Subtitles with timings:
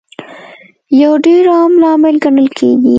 [1.01, 2.89] یو ډېر عام لامل ګڼل کیږي